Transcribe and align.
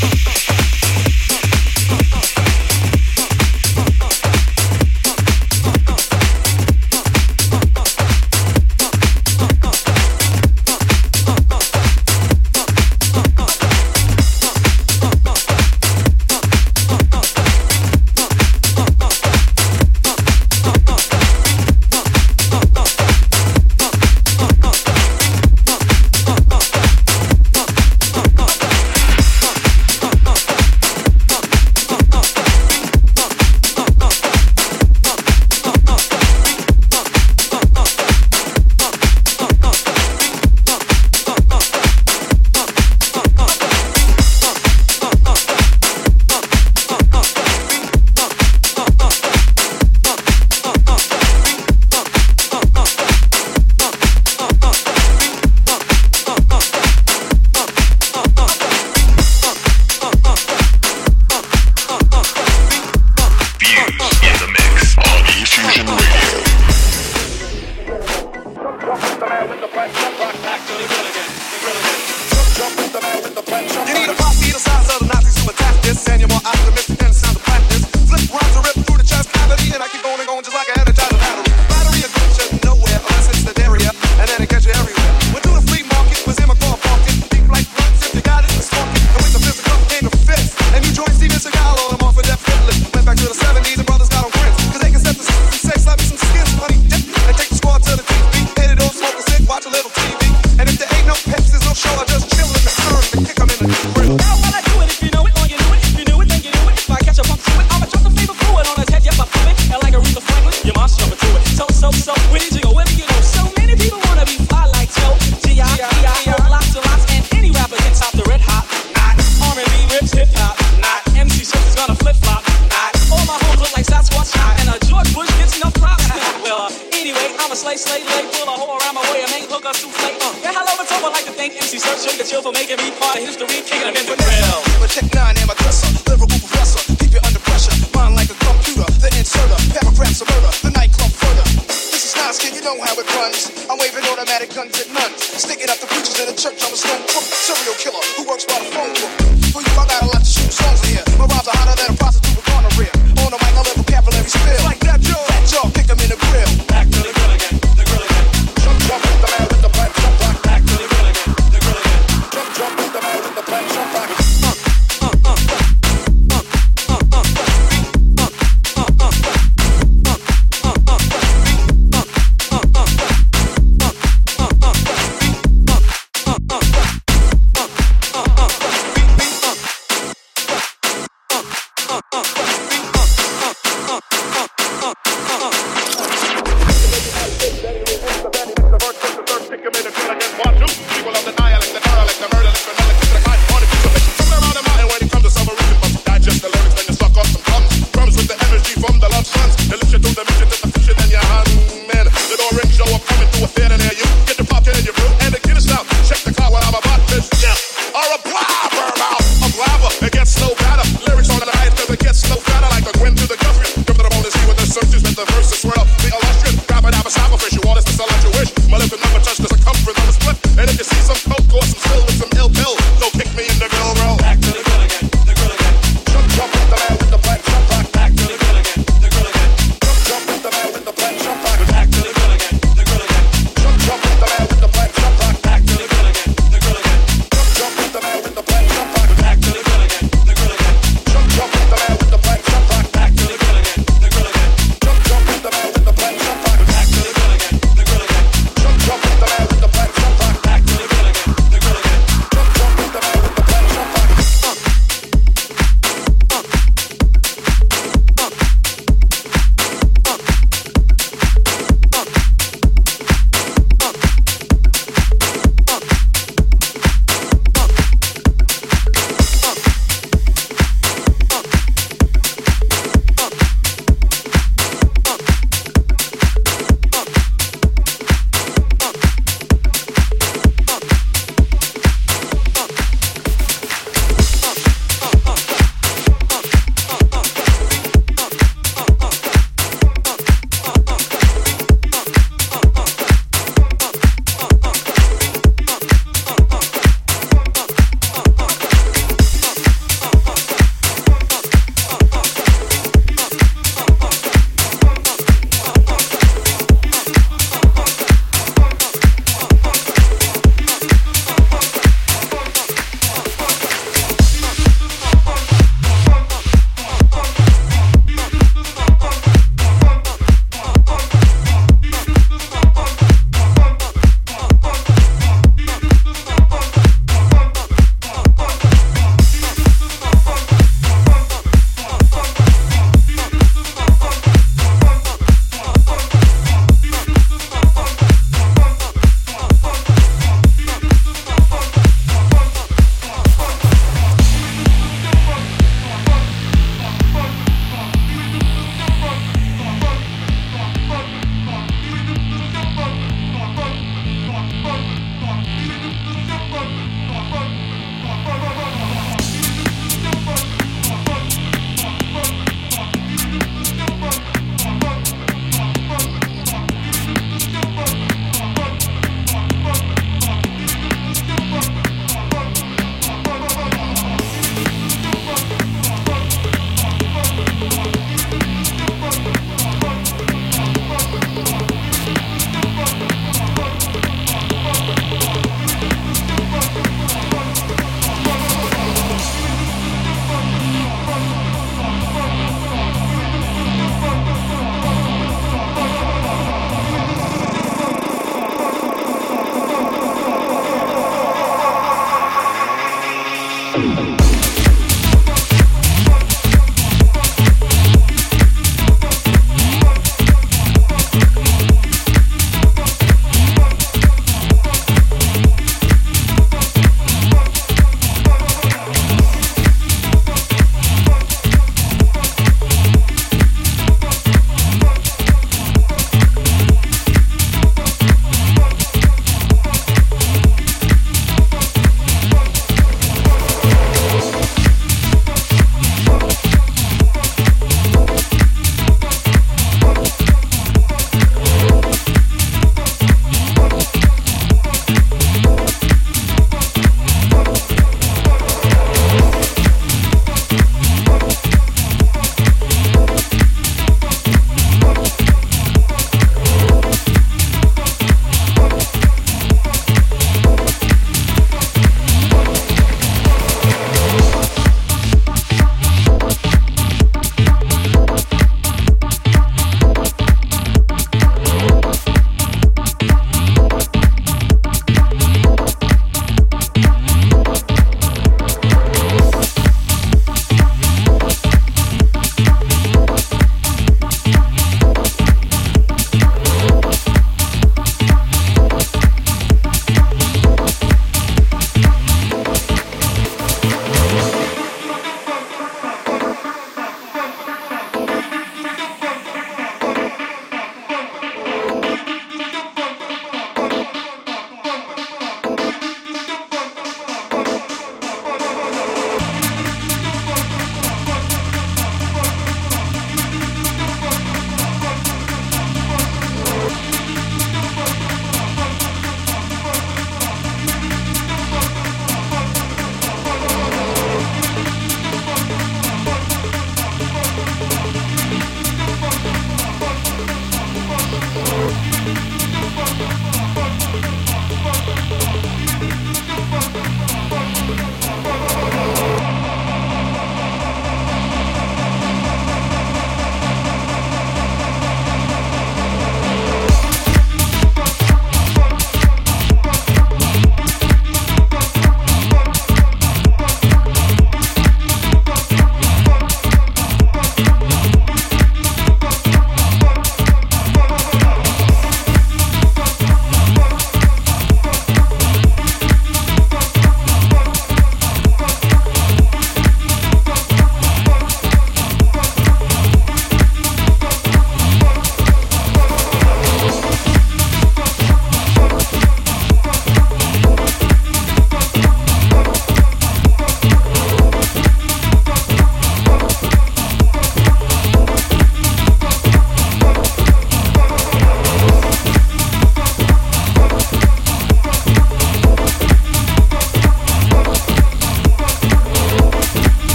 Fuck, 0.00 0.08
fuck, 0.12 0.36
fuck. 0.38 0.59